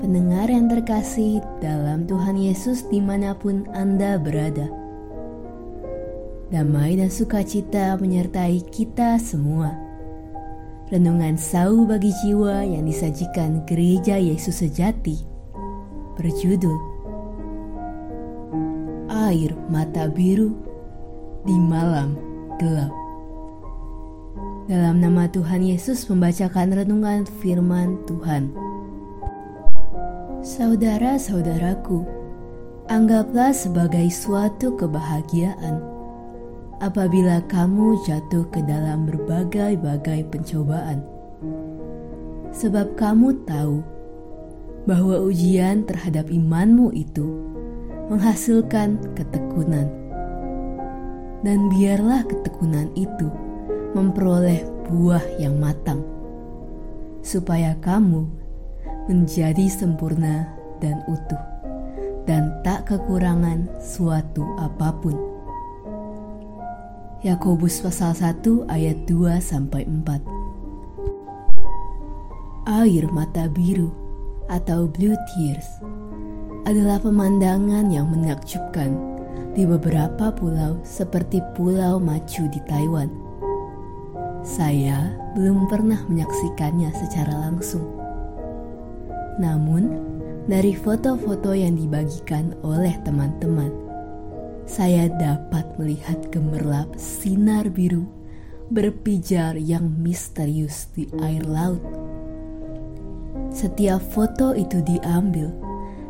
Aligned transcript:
pendengar 0.00 0.48
yang 0.48 0.72
terkasih 0.72 1.44
dalam 1.60 2.08
Tuhan 2.08 2.32
Yesus 2.32 2.88
di 2.88 2.96
mana 2.96 3.36
pun 3.36 3.68
Anda 3.76 4.16
berada. 4.16 4.72
Damai 6.48 6.96
dan 6.96 7.12
sukacita 7.12 8.00
menyertai 8.00 8.64
kita 8.72 9.20
semua. 9.20 9.76
Renungan 10.88 11.36
sau 11.36 11.84
bagi 11.84 12.08
jiwa 12.24 12.64
yang 12.64 12.88
disajikan 12.88 13.68
gereja 13.68 14.16
Yesus 14.16 14.64
sejati 14.64 15.20
berjudul 16.16 16.78
Air 19.12 19.52
Mata 19.68 20.08
Biru 20.08 20.56
di 21.44 21.56
Malam 21.60 22.16
Gelap. 22.56 22.96
Dalam 24.72 25.04
nama 25.04 25.28
Tuhan 25.28 25.60
Yesus 25.60 26.08
membacakan 26.08 26.80
renungan 26.80 27.28
firman 27.44 28.00
Tuhan. 28.08 28.71
Saudara-saudaraku, 30.42 32.02
anggaplah 32.90 33.54
sebagai 33.54 34.10
suatu 34.10 34.74
kebahagiaan 34.74 35.78
apabila 36.82 37.38
kamu 37.46 37.94
jatuh 38.02 38.42
ke 38.50 38.58
dalam 38.66 39.06
berbagai-bagai 39.06 40.26
pencobaan. 40.34 41.06
Sebab 42.50 42.98
kamu 42.98 43.46
tahu 43.46 43.86
bahwa 44.82 45.22
ujian 45.22 45.86
terhadap 45.86 46.26
imanmu 46.26 46.90
itu 46.90 47.22
menghasilkan 48.10 48.98
ketekunan. 49.14 49.86
Dan 51.46 51.70
biarlah 51.70 52.26
ketekunan 52.26 52.90
itu 52.98 53.30
memperoleh 53.94 54.66
buah 54.90 55.22
yang 55.38 55.54
matang, 55.62 56.02
supaya 57.22 57.78
kamu 57.78 58.41
menjadi 59.10 59.66
sempurna 59.66 60.46
dan 60.78 61.02
utuh, 61.10 61.42
dan 62.26 62.54
tak 62.62 62.86
kekurangan 62.86 63.66
suatu 63.82 64.46
apa 64.58 64.94
pun. 65.02 65.18
Yakobus 67.22 67.78
pasal 67.82 68.14
1 68.18 68.66
ayat 68.66 69.06
2 69.06 69.38
sampai 69.38 69.86
4. 69.86 70.26
Air 72.82 73.06
mata 73.10 73.46
biru 73.46 73.90
atau 74.50 74.90
blue 74.90 75.14
tears 75.30 75.66
adalah 76.66 76.98
pemandangan 76.98 77.90
yang 77.90 78.10
menakjubkan 78.10 78.94
di 79.54 79.66
beberapa 79.66 80.34
pulau 80.34 80.78
seperti 80.82 81.42
Pulau 81.54 81.98
Machu 82.02 82.46
di 82.50 82.58
Taiwan. 82.66 83.10
Saya 84.42 85.14
belum 85.38 85.70
pernah 85.70 86.02
menyaksikannya 86.10 86.90
secara 86.90 87.38
langsung 87.50 88.01
namun, 89.40 89.88
dari 90.50 90.74
foto-foto 90.74 91.54
yang 91.54 91.78
dibagikan 91.78 92.52
oleh 92.66 92.92
teman-teman, 93.06 93.70
saya 94.66 95.08
dapat 95.08 95.64
melihat 95.78 96.18
gemerlap 96.28 96.90
sinar 96.98 97.70
biru 97.70 98.04
berpijar 98.72 99.60
yang 99.60 99.84
misterius 100.00 100.88
di 100.96 101.04
air 101.20 101.44
laut. 101.44 101.82
Setiap 103.52 104.00
foto 104.00 104.56
itu 104.56 104.80
diambil 104.80 105.52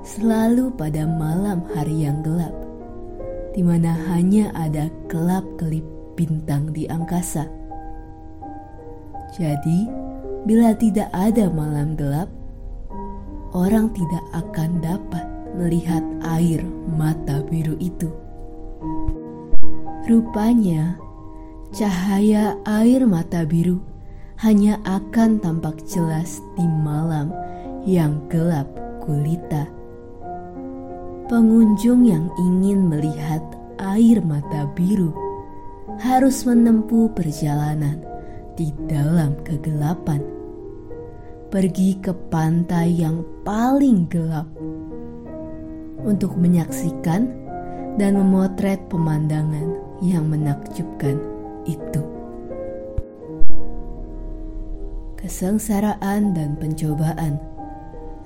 selalu 0.00 0.72
pada 0.72 1.04
malam 1.04 1.60
hari 1.76 2.08
yang 2.08 2.24
gelap, 2.24 2.56
di 3.52 3.60
mana 3.60 3.92
hanya 4.08 4.48
ada 4.56 4.88
kelap-kelip 5.12 5.84
bintang 6.16 6.72
di 6.72 6.88
angkasa. 6.88 7.44
Jadi, 9.36 9.84
bila 10.48 10.72
tidak 10.72 11.12
ada 11.12 11.52
malam 11.52 11.92
gelap, 11.92 12.32
orang 13.56 13.88
tidak 13.96 14.20
akan 14.36 14.84
dapat 14.84 15.24
melihat 15.56 16.04
air 16.36 16.60
mata 16.92 17.40
biru 17.48 17.72
itu. 17.80 18.12
Rupanya, 20.04 21.00
cahaya 21.72 22.60
air 22.68 23.08
mata 23.08 23.48
biru 23.48 23.80
hanya 24.44 24.76
akan 24.84 25.40
tampak 25.40 25.80
jelas 25.88 26.44
di 26.60 26.68
malam 26.68 27.32
yang 27.88 28.20
gelap 28.28 28.68
gulita. 29.00 29.64
Pengunjung 31.32 32.04
yang 32.04 32.28
ingin 32.36 32.92
melihat 32.92 33.40
air 33.80 34.20
mata 34.20 34.68
biru 34.76 35.16
harus 35.96 36.44
menempuh 36.44 37.08
perjalanan 37.16 38.04
di 38.52 38.68
dalam 38.84 39.32
kegelapan 39.40 40.35
pergi 41.46 41.96
ke 42.02 42.10
pantai 42.30 43.00
yang 43.00 43.22
paling 43.46 44.10
gelap 44.10 44.46
untuk 46.02 46.34
menyaksikan 46.34 47.30
dan 47.96 48.18
memotret 48.18 48.82
pemandangan 48.92 49.78
yang 50.04 50.28
menakjubkan 50.28 51.16
itu. 51.64 52.02
Kesengsaraan 55.16 56.36
dan 56.36 56.54
pencobaan 56.60 57.40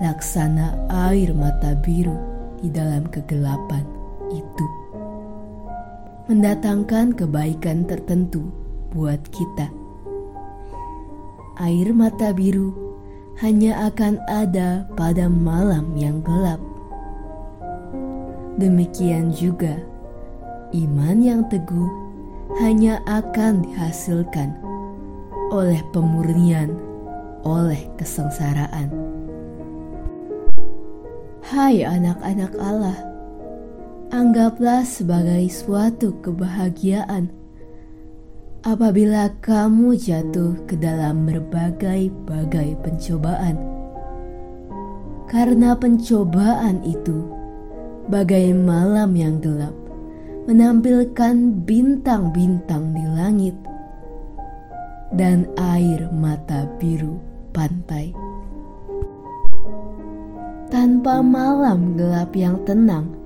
laksana 0.00 0.74
air 1.10 1.30
mata 1.36 1.76
biru 1.78 2.16
di 2.58 2.70
dalam 2.72 3.06
kegelapan 3.06 3.84
itu 4.34 4.66
mendatangkan 6.26 7.14
kebaikan 7.14 7.86
tertentu 7.86 8.50
buat 8.92 9.20
kita. 9.30 9.68
Air 11.60 11.90
mata 11.92 12.32
biru 12.32 12.87
hanya 13.38 13.86
akan 13.86 14.18
ada 14.26 14.82
pada 14.98 15.30
malam 15.30 15.94
yang 15.94 16.18
gelap. 16.26 16.58
Demikian 18.58 19.30
juga, 19.30 19.78
iman 20.74 21.22
yang 21.22 21.46
teguh 21.46 21.86
hanya 22.58 22.98
akan 23.06 23.62
dihasilkan 23.62 24.58
oleh 25.54 25.78
pemurnian, 25.94 26.74
oleh 27.46 27.86
kesengsaraan. 27.94 28.90
Hai 31.46 31.86
anak-anak 31.86 32.52
Allah, 32.58 32.98
anggaplah 34.10 34.82
sebagai 34.82 35.46
suatu 35.46 36.10
kebahagiaan 36.26 37.37
apabila 38.68 39.32
kamu 39.40 39.96
jatuh 39.96 40.52
ke 40.68 40.76
dalam 40.76 41.24
berbagai-bagai 41.24 42.76
pencobaan. 42.84 43.56
Karena 45.24 45.72
pencobaan 45.72 46.84
itu, 46.84 47.24
bagai 48.12 48.52
malam 48.52 49.16
yang 49.16 49.40
gelap, 49.40 49.72
menampilkan 50.44 51.64
bintang-bintang 51.64 52.92
di 52.92 53.04
langit 53.16 53.56
dan 55.16 55.48
air 55.56 56.04
mata 56.12 56.68
biru 56.76 57.16
pantai. 57.56 58.12
Tanpa 60.68 61.24
malam 61.24 61.96
gelap 61.96 62.36
yang 62.36 62.60
tenang, 62.68 63.16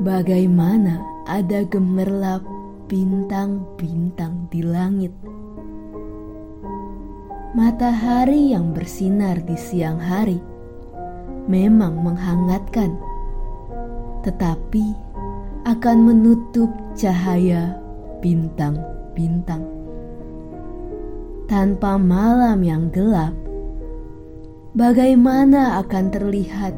bagaimana 0.00 1.04
ada 1.28 1.68
gemerlap 1.68 2.55
bintang-bintang 2.86 4.46
di 4.46 4.62
langit. 4.62 5.10
Matahari 7.50 8.54
yang 8.54 8.70
bersinar 8.70 9.42
di 9.42 9.58
siang 9.58 9.98
hari 9.98 10.38
memang 11.50 11.98
menghangatkan, 11.98 12.94
tetapi 14.22 14.94
akan 15.66 15.98
menutup 15.98 16.70
cahaya 16.94 17.74
bintang-bintang. 18.22 19.66
Tanpa 21.50 21.98
malam 21.98 22.62
yang 22.62 22.90
gelap, 22.94 23.34
bagaimana 24.78 25.82
akan 25.82 26.06
terlihat 26.14 26.74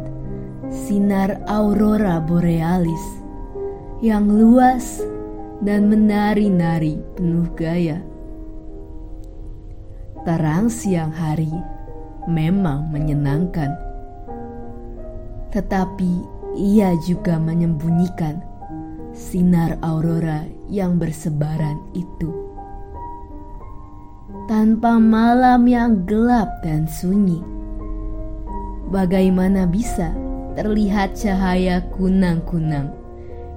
sinar 0.72 1.40
aurora 1.49 2.20
borealis 2.20 3.00
yang 4.00 4.28
luas 4.28 5.05
dan 5.62 5.90
menari-nari 5.90 7.02
penuh 7.19 7.50
gaya. 7.58 7.99
Terang 10.22 10.70
siang 10.70 11.10
hari 11.10 11.50
memang 12.28 12.93
menyenangkan, 12.93 13.72
tetapi 15.50 16.22
ia 16.58 16.93
juga 17.06 17.40
menyembunyikan 17.40 18.43
sinar 19.16 19.81
aurora 19.81 20.44
yang 20.69 21.00
bersebaran 21.00 21.81
itu. 21.96 22.31
Tanpa 24.49 24.96
malam 24.96 25.69
yang 25.69 26.05
gelap 26.08 26.49
dan 26.64 26.88
sunyi, 26.88 27.40
bagaimana 28.88 29.69
bisa 29.69 30.12
terlihat 30.56 31.16
cahaya 31.16 31.84
kunang-kunang 31.93 32.93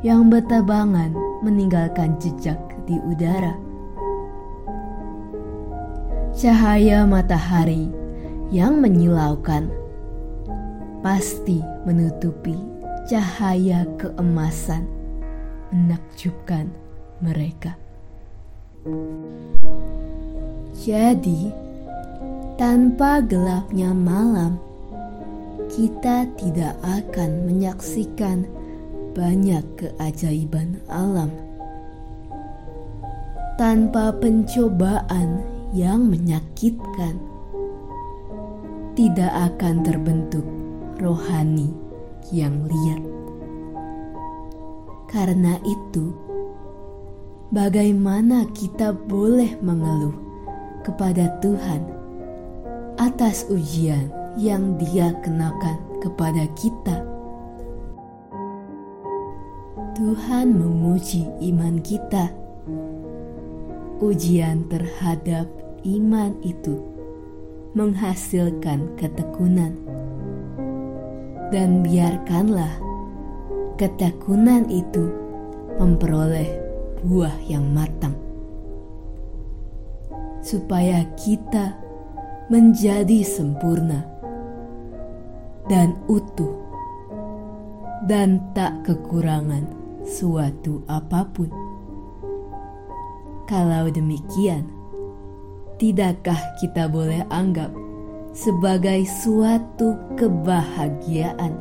yang 0.04 0.28
bertebangan 0.28 1.31
meninggalkan 1.42 2.18
jejak 2.22 2.58
di 2.86 2.98
udara. 3.06 3.58
Cahaya 6.32 7.04
matahari 7.04 7.92
yang 8.54 8.80
menyilaukan 8.80 9.68
pasti 11.02 11.60
menutupi 11.84 12.56
cahaya 13.10 13.84
keemasan 13.98 14.86
menakjubkan 15.74 16.70
mereka. 17.20 17.76
Jadi, 20.74 21.54
tanpa 22.58 23.22
gelapnya 23.22 23.94
malam, 23.94 24.58
kita 25.70 26.26
tidak 26.36 26.76
akan 26.82 27.46
menyaksikan 27.48 28.50
banyak 29.12 29.64
keajaiban 29.76 30.80
alam. 30.88 31.32
Tanpa 33.60 34.16
pencobaan 34.18 35.44
yang 35.76 36.08
menyakitkan, 36.08 37.20
tidak 38.96 39.32
akan 39.32 39.86
terbentuk 39.86 40.44
rohani 40.98 41.70
yang 42.32 42.66
liar. 42.66 43.04
Karena 45.12 45.60
itu, 45.68 46.16
bagaimana 47.52 48.48
kita 48.56 48.96
boleh 48.96 49.60
mengeluh 49.60 50.16
kepada 50.88 51.36
Tuhan 51.44 51.84
atas 52.96 53.44
ujian 53.52 54.08
yang 54.40 54.80
Dia 54.80 55.12
kenakan 55.20 55.78
kepada 56.00 56.48
kita. 56.56 57.11
Tuhan 60.02 60.58
menguji 60.58 61.30
iman 61.54 61.78
kita. 61.78 62.34
Ujian 64.02 64.66
terhadap 64.66 65.46
iman 65.86 66.34
itu 66.42 66.82
menghasilkan 67.78 68.98
ketekunan, 68.98 69.78
dan 71.54 71.86
biarkanlah 71.86 72.82
ketekunan 73.78 74.66
itu 74.74 75.06
memperoleh 75.78 76.50
buah 77.06 77.38
yang 77.46 77.70
matang, 77.70 78.18
supaya 80.42 81.06
kita 81.14 81.78
menjadi 82.50 83.22
sempurna 83.22 84.02
dan 85.70 85.94
utuh, 86.10 86.58
dan 88.10 88.42
tak 88.58 88.82
kekurangan 88.82 89.78
suatu 90.12 90.84
apa 90.92 91.24
pun. 91.32 91.48
Kalau 93.48 93.88
demikian, 93.88 94.68
tidakkah 95.80 96.40
kita 96.60 96.92
boleh 96.92 97.24
anggap 97.32 97.72
sebagai 98.36 99.08
suatu 99.08 99.96
kebahagiaan 100.20 101.56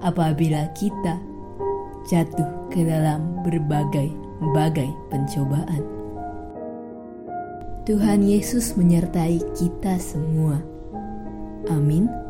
apabila 0.00 0.68
kita 0.76 1.20
jatuh 2.08 2.48
ke 2.72 2.84
dalam 2.84 3.40
berbagai-bagai 3.44 4.88
pencobaan? 5.12 5.84
Tuhan 7.84 8.24
Yesus 8.24 8.80
menyertai 8.80 9.44
kita 9.60 10.00
semua. 10.00 10.56
Amin. 11.68 12.23